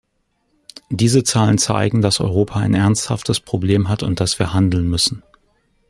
Diese 0.89 1.23
Zahlen 1.23 1.59
zeigen, 1.59 2.01
dass 2.01 2.19
Europa 2.21 2.59
ein 2.59 2.73
ernsthaftes 2.73 3.39
Problem 3.39 3.87
hat 3.87 4.01
und 4.01 4.19
dass 4.19 4.39
wir 4.39 4.51
handeln 4.51 4.89
müssen. 4.89 5.21